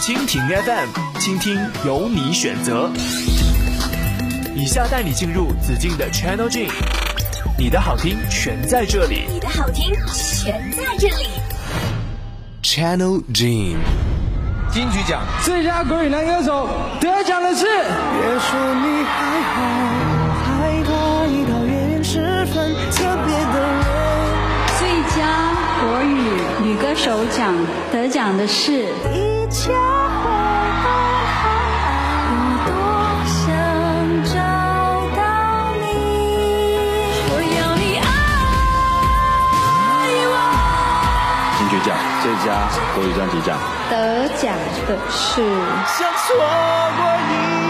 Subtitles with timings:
[0.00, 2.90] 蜻蜓 FM，倾听由你选择。
[4.56, 6.70] 以下带你进入紫静的 Channel G，
[7.58, 9.26] 你的好听全在这里。
[9.28, 11.26] 你的好听全在这里。
[12.62, 13.76] Channel G，
[14.72, 17.66] 金曲奖最佳国语男歌手得奖的是。
[17.66, 19.60] 别说你还好，
[20.46, 23.84] 害怕一到月圆时分特别的人。
[24.78, 26.08] 最佳国语
[26.64, 27.54] 女歌手奖
[27.92, 28.86] 得奖的是。
[29.12, 29.72] 一切
[42.22, 44.54] 最佳国语专辑奖得奖
[44.86, 45.42] 的是。
[45.86, 46.36] 想错
[46.96, 47.02] 过
[47.32, 47.69] 一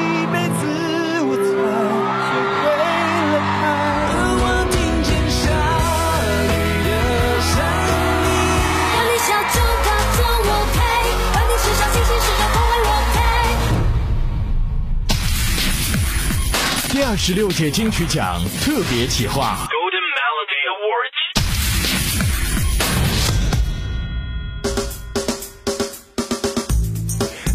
[16.93, 19.70] 第二十六届金曲奖特别企划。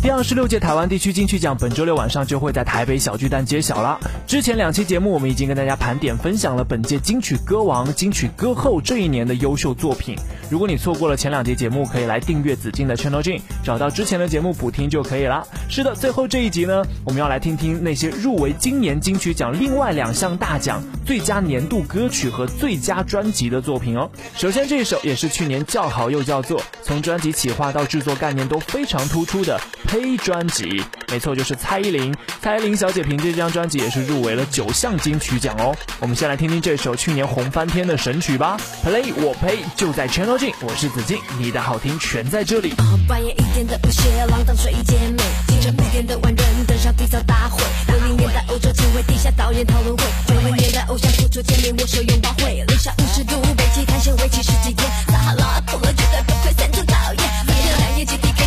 [0.05, 3.99] 第二十六届台湾地区金曲奖本周六晚上就会在台北小巨蛋揭晓了。
[4.27, 10.15] 之前两期节目我们已经跟大家盘点分享了本届金曲歌王、金曲歌后这一年的优秀作品。
[10.47, 15.43] 如果你错过了前两节节目，可以来订阅紫金的 Channel G，找到之前的节目补听就可以了。
[15.67, 24.07] 是的，最后这一集呢，我们要来听听那些入围今年金曲奖另外两项大奖——最佳年度歌曲和最佳专辑的作品哦。
[24.35, 29.59] 首先这一首也是去年叫好又叫座，从专辑企划到制作概念都非常突出的。
[29.95, 32.13] 呸专辑，没错，就是蔡依林。
[32.41, 35.73] 蔡依林小姐凭借这张专辑也是入围了九项金曲奖哦。
[36.01, 38.57] 我们先来听听这首去年红翻天的神曲吧。
[38.83, 42.73] Play 我呸，就在 Channel 镜，我是子敬，你的好听全在这里。
[43.07, 47.63] 半夜一点的不屑浪荡睡一间美，清晨五点的万人登上缔造大会。
[47.87, 55.93] 六零年代欧洲前卫地下导演讨论会，九零年代偶像复出见面握手拥抱会，零下五十度北极探险为期十几天，撒哈拉疯了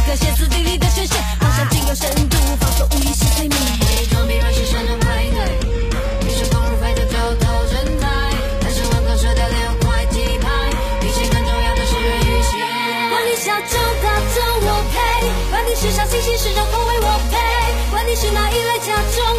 [0.08, 3.60] 个歇斯底里的宣泄，好像仅有深度，放松无疑是催眠。
[4.08, 8.08] 装逼乱世山上派对，于是空如飞的九头人才，
[8.58, 10.48] 但是文科水的六块鸡排，
[11.02, 11.92] 比钱更重要的是。
[13.10, 14.96] 管你小众大众我配，
[15.50, 17.36] 管你时尚新兴时尚风味我配，
[17.90, 19.36] 管你是哪一类假装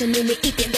[0.00, 0.69] 着秘密一点。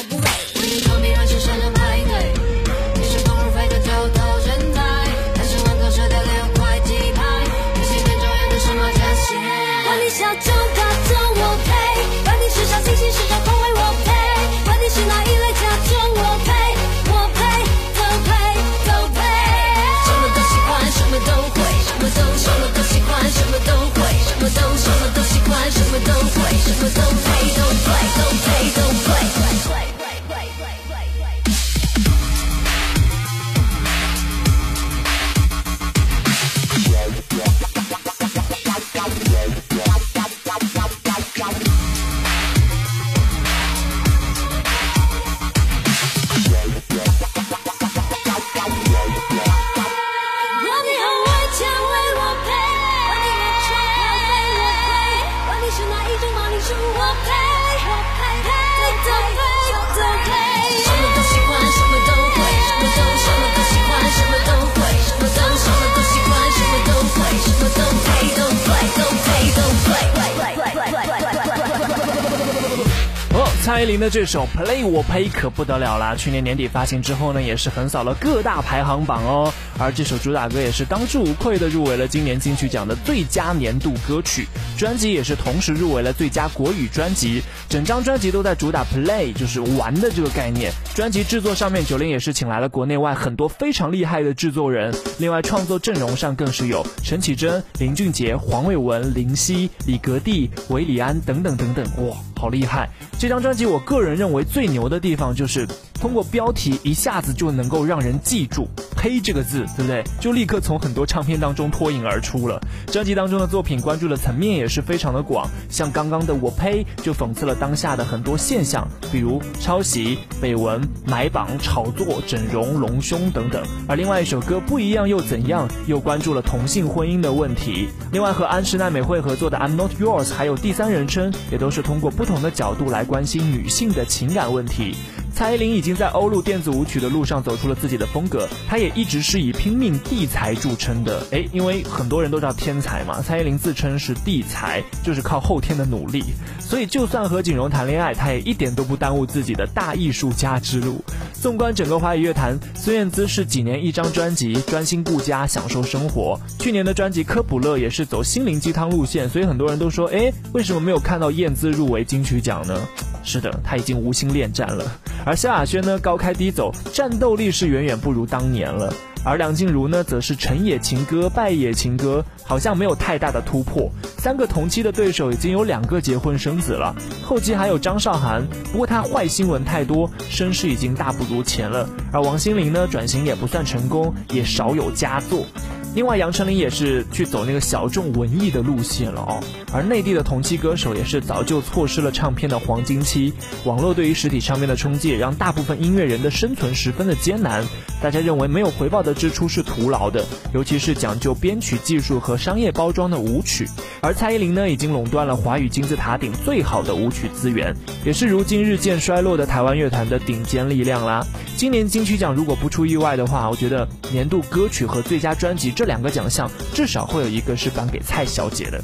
[74.12, 76.14] 这首《Play 我呸》可不得了啦！
[76.14, 79.50] 去年年底发行之后呢，也是横扫了各大排行榜哦。
[79.78, 84.46] 而这首主打歌也是当之无愧的入围了今年金曲奖的最佳年度歌曲。
[84.76, 87.42] 专辑也是同时入围了最佳国语专辑。
[87.70, 90.70] 整张专辑都在主打 play，就是玩的这个概念。
[90.94, 94.94] 专辑制作上面，九零也是请来了国内外很多非常厉害的制作人。
[95.18, 102.90] 另外，创作阵容上更是有陈绮贞、林俊杰、黄伟文、林夕、李格弟、韦礼安等等等等，哇，好厉害！
[103.18, 105.66] 这张专辑我个人认为最牛的地方就是。
[106.02, 108.66] 通过标题一下子就能够让人记住
[108.98, 110.02] “呸”这个字，对不对？
[110.18, 112.60] 就立刻从很多唱片当中脱颖而出了。
[112.88, 123.62] 专辑当中的作品关注的层面也是非常的广，像刚刚的《我呸》就讽刺了当下的很多现象，比如抄袭、绯闻、买榜、炒作、整容、隆胸等等。
[123.86, 127.88] 而另外一首歌《不一样又怎样》又关注了同性婚姻的问题。
[128.10, 134.96] 另外和安室奈美惠合作的《I'm Not Yours》还有第三人称，也都是通过不同的角度来关心女性的情感问题。
[135.42, 141.26] 蔡依林已经在欧陆电子舞曲的路上走出了自己的风格，她也一直是以拼命地才著称的。
[141.32, 146.22] 哎，因为很多人都知道天才嘛，蔡依林自称是地才，就是靠后天的努力。
[146.60, 151.04] 所以就算和锦荣谈恋爱，她也一点都不耽误自己的大艺术家之路。
[151.34, 156.38] 纵观整个华语乐坛，孙燕姿是几年一张专辑，专心顾家，享受生活。
[156.60, 162.78] 去年的专辑《科普勒》也是走心灵鸡汤路线，所以很多人都说，哎，为什么没有看到燕姿入围金曲奖呢？
[163.24, 164.84] 是的，她已经无心恋战了。
[165.24, 168.92] 而而萧亚轩呢，高开低走，战斗力是远远不如当年了。
[169.24, 173.90] 而梁静茹呢，则是成也情歌，败也情歌，好像没有太大的突破。
[174.18, 176.94] 三个同期的对手已经有两个结婚生子了，
[177.24, 181.88] 后期还有张韶涵，不过她坏新闻太多，声势已经大不如前了。
[182.12, 185.46] 而王心凌呢，转型也不算成功，也少有佳作。
[185.94, 189.44] 另外，杨丞琳也是去走那个小众文艺的路线了哦。
[189.74, 193.32] 而内地的同期歌手也是早就错失了唱片的黄金期。
[193.64, 197.62] 网络对于实体唱片的冲击，也让大部分音乐人的生存十分的艰难。
[198.00, 200.24] 大家认为没有回报的支出是徒劳的，
[200.54, 203.68] 尤其是讲究编曲技术和商业包装的舞曲。
[204.00, 211.24] 而蔡依林呢，已经垄断了华语金字塔顶最好的舞曲资源，也是如今日渐衰落的台湾乐坛的顶尖力量啦。
[211.56, 218.80] 今年金曲奖如果不出意外的话，我觉得年度歌曲和最佳专辑这两个奖项至少会有一个是颁给蔡小姐的。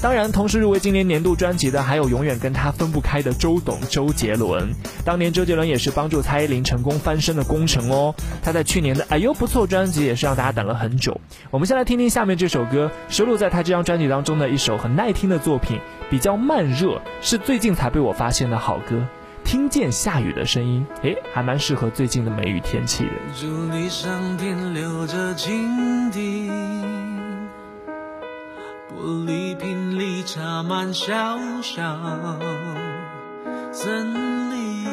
[0.00, 4.68] 当然，同时入围今年年度专辑的还有永远跟他分不开的周董周杰伦。
[5.04, 8.14] 当年周杰伦也是帮助蔡依林成功翻身的功臣哦。
[8.40, 11.20] 他在去年的哎呦不错专辑也是让大家等了很久。
[11.50, 19.04] 我们先来听听下面这首歌，收录在他这张专辑当中的一首很耐听的作品，比较慢热，是最近才被我发现的好歌。
[19.48, 23.12] 听见下雨的声音，诶，还蛮适合最近的梅雨天气的。
[23.34, 26.50] 祝你上天留着金地，
[28.90, 31.98] 玻璃瓶里插满小小
[33.72, 34.84] 森林，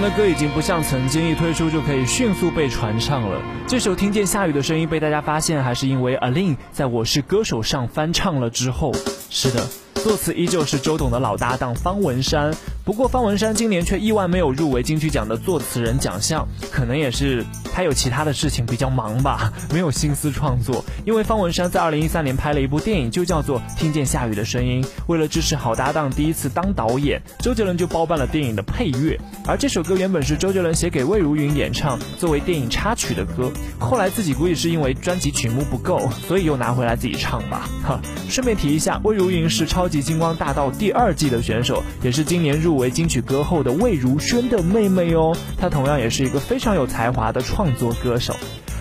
[0.00, 3.40] 的歌已经不像曾经一推出就可以迅速被传唱了。
[3.66, 8.92] 这首《听见下雨的声音》被大家发现，还是因为 Aline 在我是歌手上翻唱了之后。
[9.28, 9.66] 是的，
[9.96, 12.54] 作词依旧是周董的老搭档方文山。
[12.84, 20.84] 不过方文山今年却意外没有入围金曲奖的作词人奖项，可能也是他有其他的事情比较忙吧， 没有心思创作。
[21.04, 24.82] 因为方文山在2013年拍了一部电影，就叫做《听见下雨的声音》。
[25.06, 29.18] 为了支持好搭档第一次当导演，周杰伦就包办了电影的配乐。
[29.46, 33.52] 而这首歌原本是周杰伦写给魏如云演唱，作为电影插曲的歌。
[33.78, 37.68] 后来自己估计是因为专辑曲目不够，所以又拿回来自己唱吧。
[37.84, 45.36] 哈， 顺便提一下，魏如云是《超级星光大道》第二季的选手，也是今年入围金曲歌后的魏如萱的妹妹哦。
[45.58, 48.34] 她同样也是一个非常有才华的创作歌手。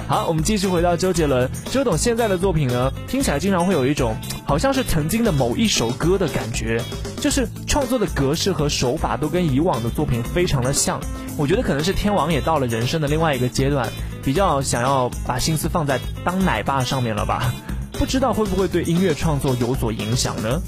[0.08, 1.48] 好，我们继续回到周杰伦。
[1.72, 6.82] 周董现在的作品呢，听起来经常会有一种好像是曾经的某一首歌的感觉，
[7.22, 11.00] 就是创作的格式和手法都跟以往的作品非常的像。
[11.38, 13.88] 我觉得可能是天王也到了人生的另外一个阶段，
[14.24, 17.54] 比较想要把心思放在当奶爸上面了吧？
[17.94, 20.60] 不知道会不会对音乐创作有所影响呢？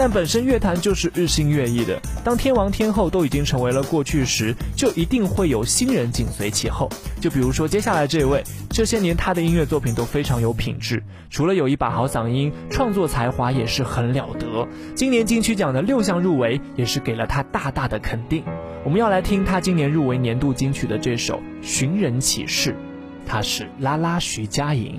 [0.00, 6.88] 但本身乐坛就是日新月异的，当天王天后都已经成为了过去时，就一定会有新人紧随其后。
[7.20, 14.66] 就比如说接下来这位，这些年他的音乐作品都非常有品质，除了有一把好嗓音，创作才华也是很了得。
[14.94, 18.42] 今年金曲奖的六项入围，也是给了他大大的肯定。
[18.82, 22.70] 我们要来听他今年入围年度金曲的这首《寻人启事》，
[23.26, 24.98] 他是拉拉徐佳莹。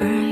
[0.00, 0.23] 而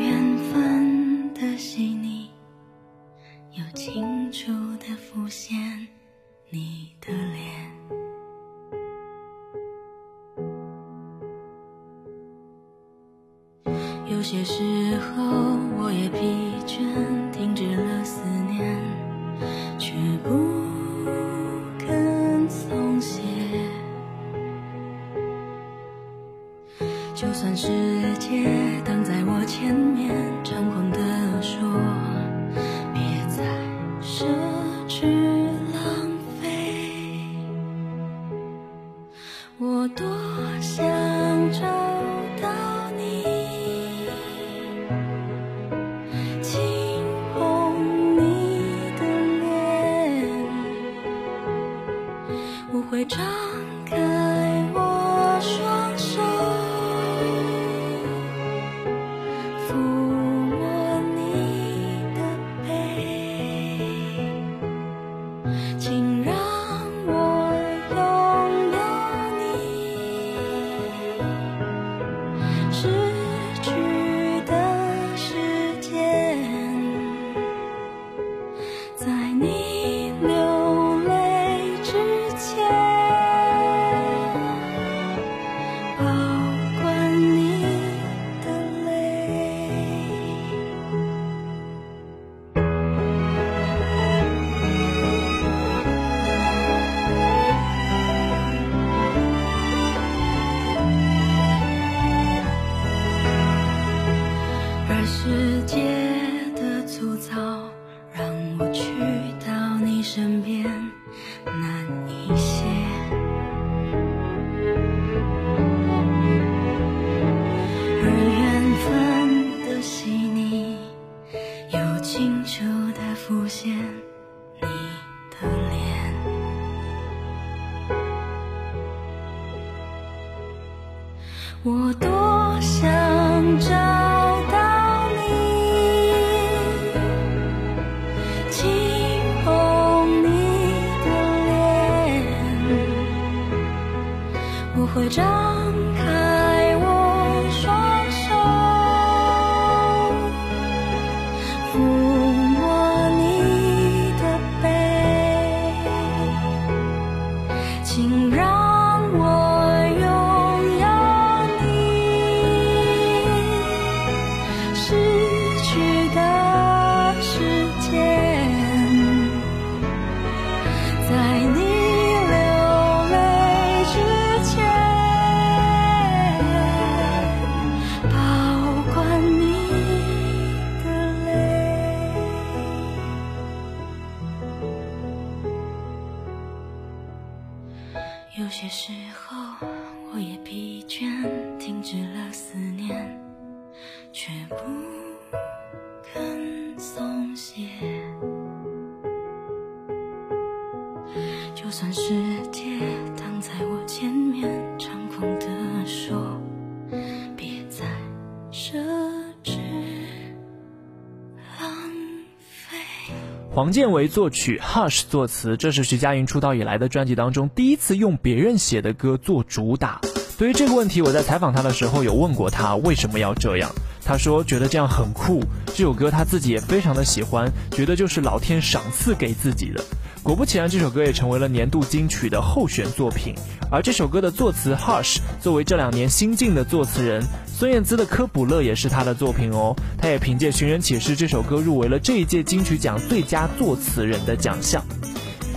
[213.54, 220.00] 黄建为作曲，Hush 作词，这是徐佳莹出道以来的专辑当中第一次用别人写的歌做主打。
[220.38, 223.70] 对于这个问题，我在采访他的时候有问过他为什么要这样。
[224.02, 229.84] 他说觉得这样很酷，这首歌他自己也非常的喜欢，觉得就是老天赏赐给自己的。
[230.22, 233.34] 果不其然，这首歌也成为了年度金曲的候选作品。
[233.70, 237.22] 而这首歌的作词 Hush 作为这两年新晋的作词人，
[237.62, 239.76] 孙燕姿的《科普勒》也是她的作品哦。
[239.96, 244.84] 她也凭借《寻人启事》这首歌入围了这一届金曲奖最佳作词人的奖项。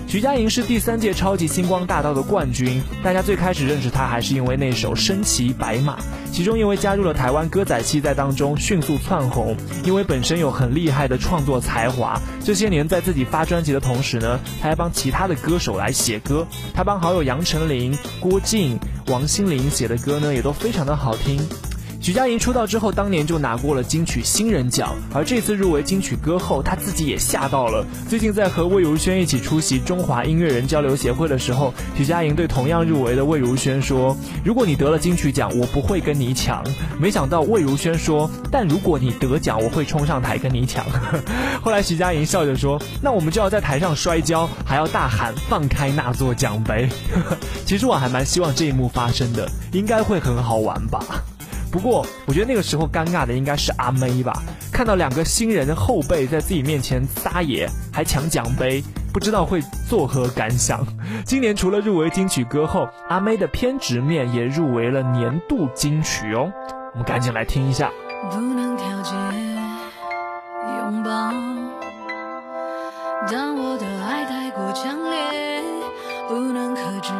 [0.07, 5.97] 徐佳莹是第三届超级星光大道的冠军，大家最开始认识她还是因为那首《身骑白马》，
[6.31, 9.57] 其中因为加入了台湾歌仔戏，在当中迅速窜红。
[9.83, 16.45] 因为本身有很厉害的创作才华，这些年在自己发专辑的同时呢，他还帮其他的歌手来写歌。
[16.71, 21.41] 他帮好友杨丞琳、郭靖、王心凌写的歌呢，也都非常的好听。
[22.05, 27.83] 徐佳莹出道之后，当年就拿过了金曲新人奖，而这次入围金曲歌后，她自己也吓到了。
[28.07, 34.15] 最近在和魏如萱一起出席中华音乐人交流协会的时候，徐佳莹对同样入围的魏如萱说
[34.45, 36.63] ：“如果你得了金曲奖，我不会跟你抢。”
[37.01, 40.85] 没想到魏如萱说：“但如果你得奖，我会冲上台跟你抢。”
[41.63, 46.87] 后来徐佳莹笑着说：“那我们就要在台上摔跤，还要大喊放开那座奖杯。”
[47.65, 51.03] 其实我还蛮希望这一幕发生的，应该会很好玩吧。
[51.75, 60.88] 不过，我觉得那个时候尴尬的应该是阿妹吧，看到两个新人的后辈在自己面前撒野，还抢奖杯，不知道会作何感想。
[61.25, 66.49] 今年除了入围金曲歌后，阿妹的偏执面也入围了年度金曲哦。
[66.93, 67.91] 我们赶紧来听一下。
[68.31, 69.13] 不能调节
[70.77, 71.11] 拥抱，
[73.29, 75.61] 当我的爱太过强烈，
[76.29, 77.11] 不能克制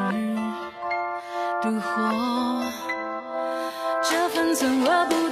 [1.62, 2.35] 妒火，
[4.56, 5.25] 算我不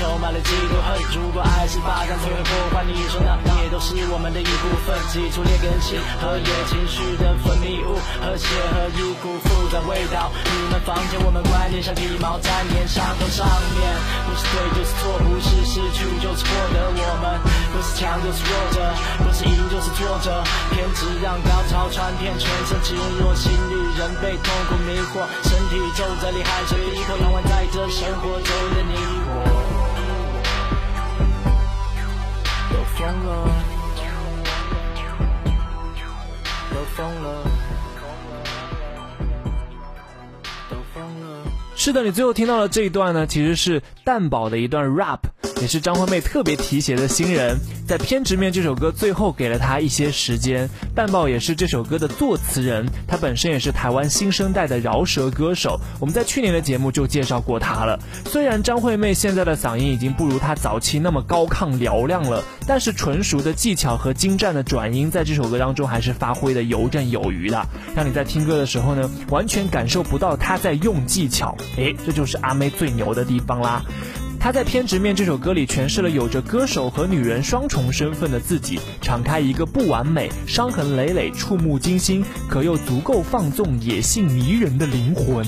[0.00, 0.96] 充满了嫉妒恨。
[1.12, 4.96] 如果爱是巴掌，才会破坏你说那也都是我们的一部分。
[5.12, 10.32] 挤出劣根性和野情绪的分泌物，和谐和一股复杂味道。
[10.32, 13.44] 你们房间，我们观念像皮毛粘连伤口上
[13.76, 13.84] 面。
[14.24, 16.80] 不是对就是错，不是失去就是获得。
[16.96, 17.36] 我们
[17.68, 18.80] 不是强就是弱者，
[19.20, 20.32] 不是赢就是挫折。
[20.72, 27.44] 偏执让高潮传遍全身，侵入心里，人被痛苦迷惑，身体皱褶里，汗水一口两碗。
[27.50, 28.94] 在这生活中的你
[29.26, 29.89] 我
[33.00, 33.48] 疯了，
[36.70, 37.44] 都疯了，
[40.68, 41.26] 都疯了。
[41.74, 45.20] 是的，你最后听到的这一段呢，其实是蛋宝的一段 rap。
[45.60, 50.68] 也是张惠妹特别提携的新人，在《偏执面》这首歌最后给了她一些时间。
[50.94, 55.78] 蛋宝也是这首歌的作词人，他本身也是台湾新生代的饶舌歌手。
[56.00, 58.00] 我们在去年的节目就介绍过他了。
[58.24, 71.54] 虽然张惠妹现在的嗓音已经不如她早期那么高亢嘹亮了，但是纯熟的技巧和精湛的转音在这首歌当中还是发挥的游刃有余的，让你在听歌的时候呢，完全感受不到她在用技巧。
[71.76, 73.84] 诶，这就是阿妹最牛的地方啦。
[74.42, 85.46] 他在《偏执面》这首歌里诠释了有着歌手和女人双重身份的自己，敞开一个不完美、伤痕累累、触目惊心，可又足够放纵、野性迷人的灵魂。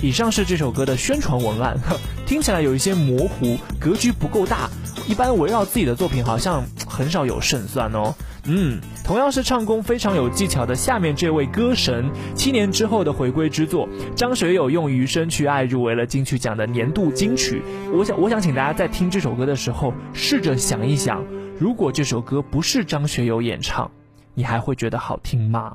[0.00, 1.76] 以上是这首歌的宣传文案，
[2.24, 4.70] 听起来有一些模糊，格局不够大。
[5.08, 6.64] 一般围绕自己的作品，好像
[7.00, 8.14] 很少有胜算哦。
[8.44, 17.62] 嗯，同样是唱功非常有技巧的下面这位歌神，七年之后的回归之作，张学友用余生去爱入围了金曲奖的年度金曲。
[17.94, 21.24] 我想，我想请大家在听这首歌的时候，试着想一想，
[21.58, 23.90] 如果这首歌不是张学友演唱，
[24.34, 25.74] 你还会觉得好听吗？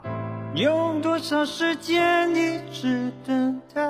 [0.53, 3.81] 用多少时间一直等待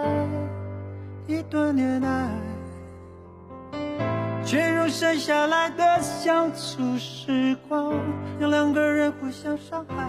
[1.28, 2.55] 一段恋爱？
[4.45, 7.95] 却用剩下来的相处时光，
[8.39, 10.08] 让两个人互相伤害。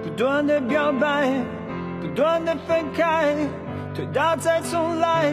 [0.00, 1.28] 不断的表白，
[2.00, 3.34] 不断的分开，
[3.92, 5.32] 推倒再重来，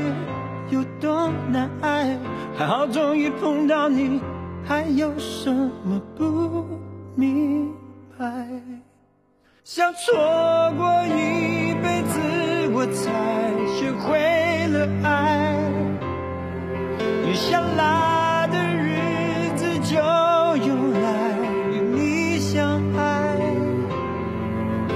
[0.72, 2.18] 有多难挨？
[2.58, 4.20] 还好终于碰到你，
[4.66, 6.66] 还有什么不
[7.14, 7.72] 明
[8.18, 8.26] 白？
[9.64, 10.16] 想错
[10.76, 12.20] 过一辈子，
[12.74, 13.12] 我才
[13.76, 15.67] 学会了爱。
[17.38, 19.96] 下来的日子就
[20.66, 21.38] 用来
[21.72, 23.38] 与你相爱。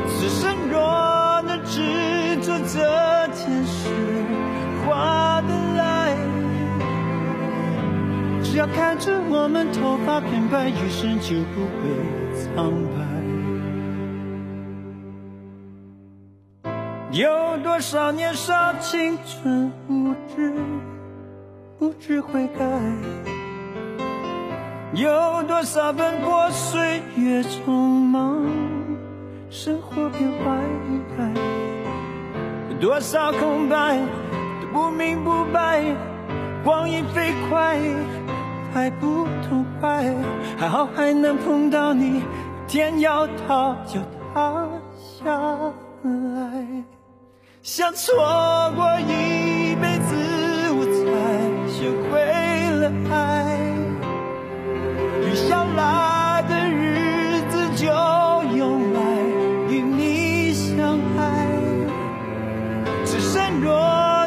[0.08, 3.89] 此生若能执着这件事，
[4.84, 6.15] 划得来。
[8.43, 11.88] 只要看着我们头发变白，余生就不会
[12.34, 12.99] 苍白。
[17.12, 20.54] 有多少年少青春无知？
[21.81, 22.63] 不知悔改，
[24.93, 28.45] 有多少奔波岁月匆忙，
[29.49, 30.61] 生活变坏，
[32.69, 33.97] 有多少空白
[34.61, 35.83] 都不明不白，
[36.63, 37.79] 光阴飞快，
[38.71, 40.05] 还不痛快，
[40.59, 42.21] 还好还能碰到你，
[42.67, 43.99] 天要塌就
[44.35, 45.35] 塌下
[46.03, 46.83] 来，
[47.63, 48.13] 想错
[48.75, 50.30] 过一辈子。
[51.81, 52.21] 学会
[52.79, 53.57] 了爱，
[55.25, 57.87] 余下来的日子就
[58.55, 58.99] 用来
[59.67, 61.47] 与你相爱。
[63.03, 63.73] 此生若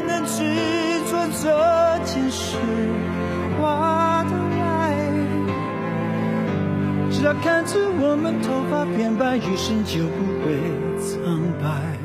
[0.00, 0.42] 能执
[1.08, 1.44] 着这
[2.04, 2.56] 件事，
[3.60, 3.62] 我
[4.28, 4.98] 的爱。
[7.12, 10.58] 只要看着我们头发变白，余生就不会
[10.98, 12.03] 苍白。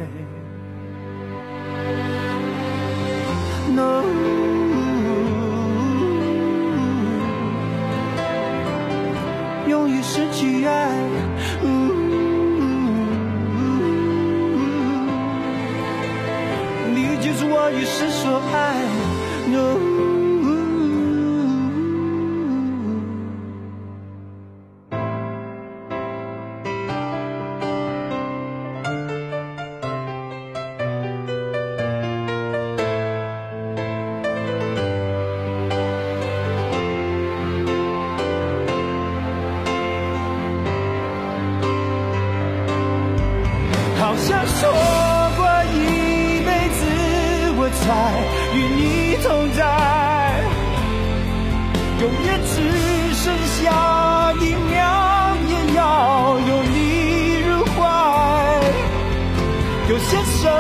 [60.10, 60.52] 些生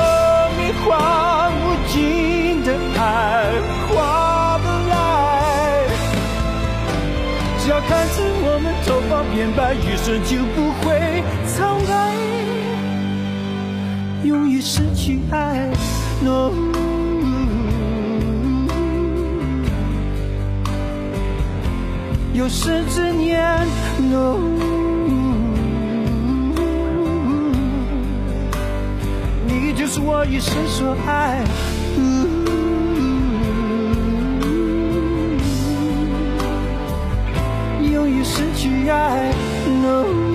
[0.60, 2.68] 命换无尽的
[3.00, 3.02] 爱，
[3.88, 4.94] 划不来。
[7.58, 11.58] 只要看着我们头发变白，余生就不会苍
[11.88, 11.92] 白，
[14.24, 15.68] 永远失去爱。
[16.22, 16.52] No
[22.34, 23.66] 有生之年
[23.98, 24.38] ，No，
[29.92, 31.44] 是我一生所爱。
[37.92, 39.34] 永远失去爱
[39.82, 40.29] ，No。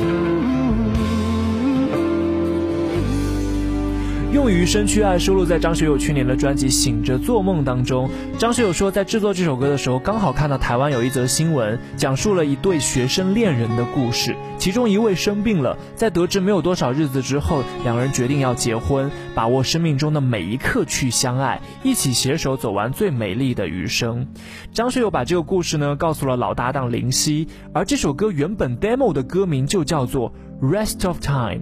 [4.34, 8.10] 用于生去爱收录在张学友去年的专辑《醒着做梦》当中。
[8.36, 14.34] 张学友说，在制作这首歌的时候，刚好看到台湾有一则新闻，讲述了一对学生恋人的故事。
[14.58, 24.26] 其中一位生病了，在得知没有多少日子之后，两人决定要结婚，把握生命中的每一刻去相爱，一起携手走完最美丽的余生。
[24.72, 30.32] 张学友把这个故事呢告诉了老搭档林夕，而这首歌原本 demo 的歌名就叫做
[30.68, 31.60] 《Rest of Time》。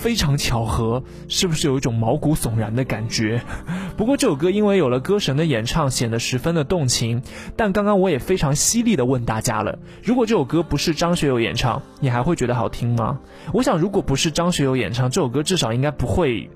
[0.00, 3.42] 非常巧合，是不是有一种毛骨悚然的感觉？
[3.98, 7.22] 不过这首歌因为有了歌神的演唱，显得十分的动情。
[7.54, 13.20] 但刚刚我也非常犀利的问大家了：如果这首歌不是张学友演唱，你还会觉得好听吗？
[13.52, 16.48] 我想，如果不是张学友演唱，这首歌至少应该不会。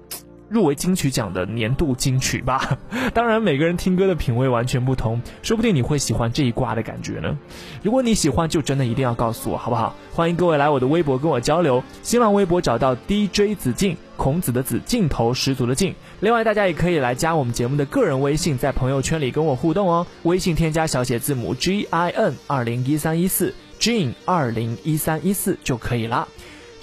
[0.55, 2.79] 入围金曲奖的年度金曲吧。
[3.13, 7.37] 当然，每个人听歌的品味完全不同，说不定你会喜欢这一挂的感觉呢。
[7.83, 9.97] 如果你喜欢，就真的一定要告诉我，好不好？
[10.13, 15.93] 欢迎各位来我的微博跟我交流，新浪微博找到 DJ 子敬，孔子的子，镜头十足的镜。
[16.21, 20.07] 另外，大家也可以来加我们节目的个人微信，在朋友圈里跟我互动哦。
[20.23, 26.29] 微信添加小写字母 G I N 二零一三一四，Gin 二零一三一四就可以啦。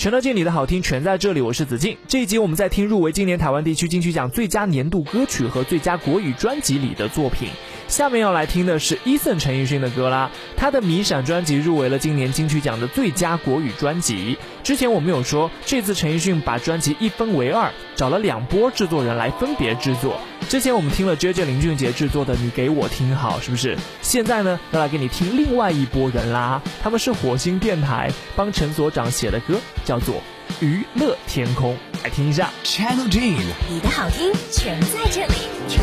[0.01, 1.95] 全乐镜里的好听全在这里，我是子敬。
[2.07, 7.49] 这一集我们在听入围今年台湾地区金曲奖最佳年度歌曲和最佳国语专辑里的作品。
[7.87, 14.39] 下面要来听的是 Eason 陈奕迅的歌啦，他的《迷闪》专辑入围了今年金曲奖的最佳国语专辑。
[14.63, 20.19] 之前我们有说，这次陈奕迅把专辑一分为二，找了两波制作人来分别制作。
[20.49, 23.77] 之前我们听了 JJ 林俊杰制作的《你给我听好》，是不是？
[24.01, 30.15] 现在呢，要来给你听另外一波人啦，他们是火星电台帮陈所长写的歌，叫做
[30.59, 31.73] 《娱乐天空》，
[32.03, 32.49] 来听一下。
[32.65, 33.37] Channel D，
[33.69, 35.33] 你的好听全在这里。
[35.69, 35.79] 天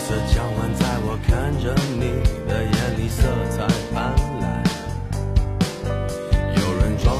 [0.00, 2.10] 色将晚，在我看着你
[2.48, 4.42] 的眼里，色彩斑斓。
[6.56, 7.16] 有人装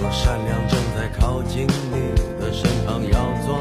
[0.00, 1.96] 作善良，正在靠近你
[2.40, 3.12] 的身旁，要
[3.46, 3.56] 做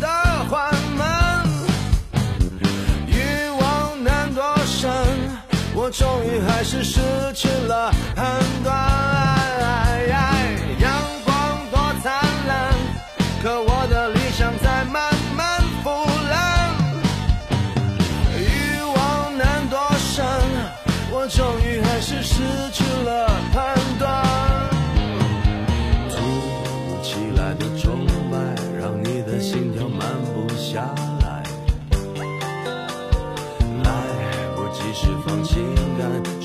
[0.00, 0.08] 的
[0.48, 1.44] 缓慢，
[3.06, 4.90] 欲望难躲闪，
[5.74, 7.00] 我终于还是失
[7.34, 9.35] 去了判断。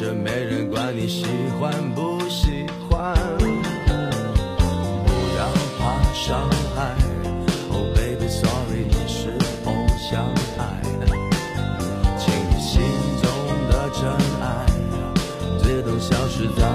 [0.02, 1.28] 这没人管你喜
[1.60, 3.14] 欢不喜欢。
[3.38, 3.46] 不
[5.38, 6.96] 要怕伤害
[7.70, 10.26] ，Oh baby sorry，你是否相
[10.58, 10.82] 爱？
[12.18, 12.82] 请你心
[13.22, 13.30] 中
[13.70, 14.02] 的真
[14.42, 14.66] 爱
[15.60, 16.66] 自动消失在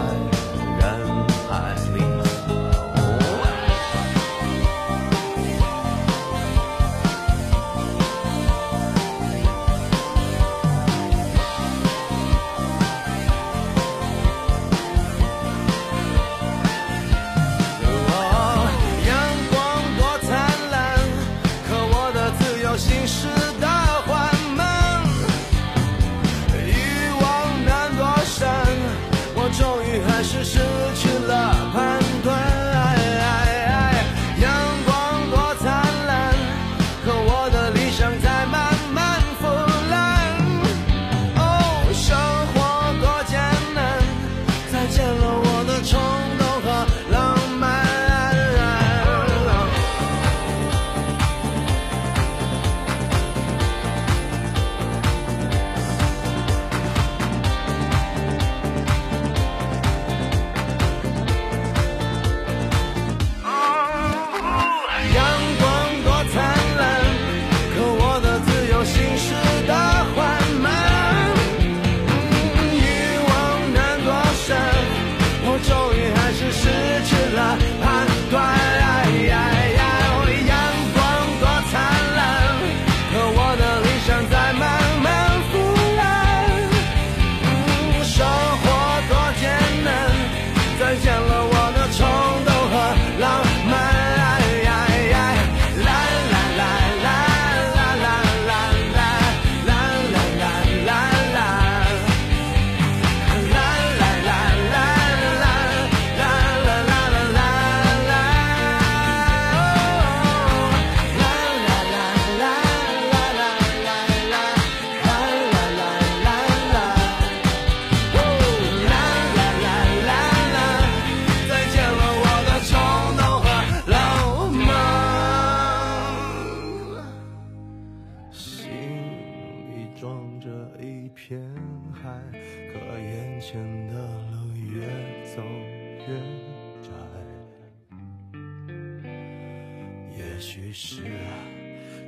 [140.79, 141.03] 是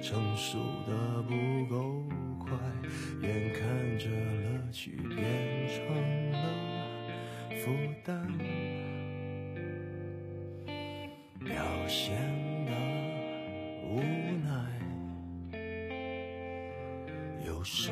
[0.02, 2.04] 成熟的不够
[2.38, 2.50] 快，
[3.22, 3.66] 眼看
[3.98, 5.16] 着乐趣变
[5.70, 6.36] 成了
[7.64, 7.72] 负
[8.04, 8.28] 担，
[11.42, 11.56] 表
[11.88, 12.14] 现
[12.66, 12.72] 的
[13.88, 14.02] 无
[14.44, 14.52] 奈，
[17.46, 17.90] 又舍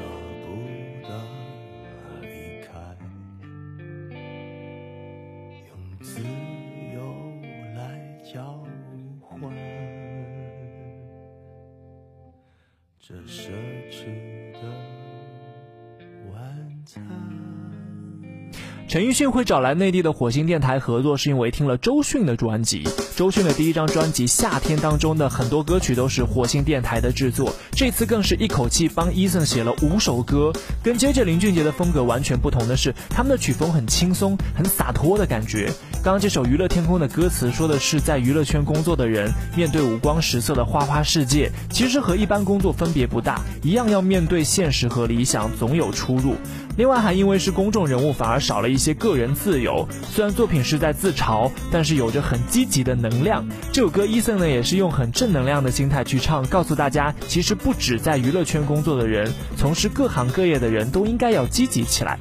[18.97, 22.83] 陈奕迅会找来内地的火星电台合作，是因为听了周迅的专辑。
[23.15, 30.51] 周迅的第一张专辑《夏天》当中的很多歌曲都是火星电台的制作，这次更是一口气帮 Eason 写了五首歌。
[30.83, 35.71] 跟接着林俊杰的风格完全不同的是，他们的曲风很轻松、很洒脱的感觉。
[36.07, 46.37] 刚刚这首《娱乐天空》的歌词说的是，在娱乐圈工作的人面对五光十色的花花世界，其实和一般工作分别不大，一样要面对现实和理想，总有出入。
[46.77, 49.85] 另外还因为是公众人物，反而少了一些个人自由。
[50.09, 53.44] 虽然作品是在自嘲，但是有着很积极的能量。
[53.73, 62.17] 这首歌伊森呢也是用很正能量的心态去唱，告诉大家，其实不止在娱乐圈工作的人，从事各行各业的人都应该要积极起来。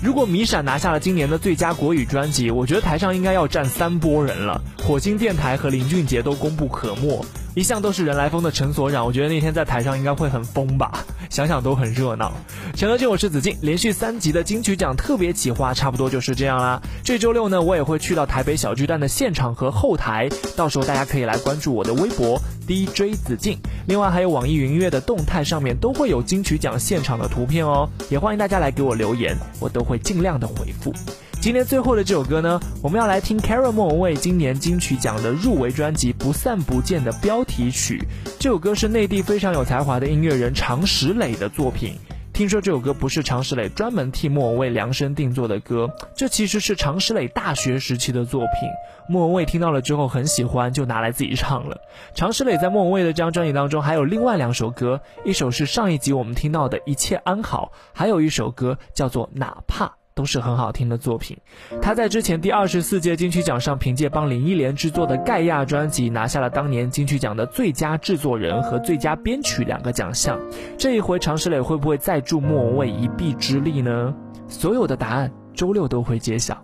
[0.00, 4.62] 如果米闪拿下了今年的最佳国语专辑，我觉得台上应该要站三波人了。
[4.80, 7.24] 火星电台和林俊杰都功不可没。
[7.58, 12.32] 一向都是人来疯的陈所长，我觉得那天在台上应该会很疯吧， 想想都很热闹。
[12.76, 16.80] 陈德俊，我是子敬，连续三集的金曲奖特别企划差不多就是这样啦。
[17.02, 30.94] 这周六呢，我也会去到台北小巨蛋的现场和后台，到时候大家可以来关注我的微博 DJ 子敬，另外还有网易云音乐的动态上面都会有金曲奖现场的图片哦，也欢迎大家来给我留言，我都会尽量的回复。
[31.40, 38.02] 今天最后的这首歌呢，我们要来听 Kara 莫文蔚今年金曲奖的入围专辑《不散不见》的标题曲。
[38.40, 41.94] 这首歌是内地非常有才华的音乐人常石磊的作品。
[42.32, 48.68] 听说这首歌不是常石磊专门替莫文蔚量身定做的歌，这其实是常石磊大学时期的作品。
[49.08, 51.80] 莫文蔚听到了之后很喜欢，就拿来自己唱了。
[52.14, 59.86] 常石磊在莫文蔚的这张专辑当中还有另外两首歌，一首是上一集我们听到的《一切安好》，还有一首歌叫做《哪怕》。
[60.18, 61.38] 都是很好听的作品。
[61.80, 70.36] 他在之前第二十四届金曲奖上，凭借帮林忆莲制作的《盖亚》专辑，拿下了当年金曲奖的最佳制作人和最佳编曲两个奖项。
[70.76, 74.12] 这一回，常石磊会不会再助莫文蔚一臂之力呢？
[74.48, 76.60] 所有的答案周六都会揭晓。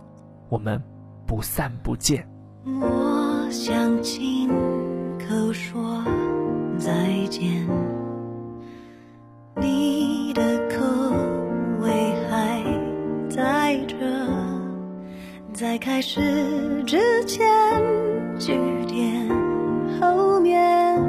[0.49, 0.83] 我们
[1.25, 2.27] 不散不见。
[2.81, 4.49] 我想亲
[5.17, 6.03] 口说
[6.77, 6.91] 再
[7.29, 7.65] 见，
[15.55, 17.47] 在开始之前，
[18.37, 18.51] 句
[18.87, 19.25] 点
[20.01, 21.01] 后面，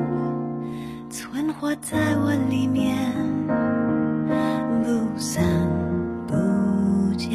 [1.10, 2.96] 存活在我里面，
[4.84, 5.44] 不散
[6.28, 7.28] 不见。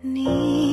[0.00, 0.71] 你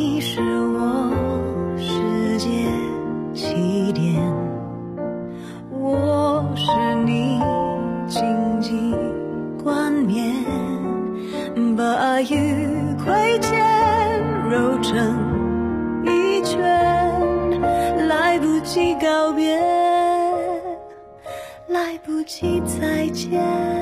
[18.60, 19.58] 不及告别，
[21.68, 23.79] 来不及再见。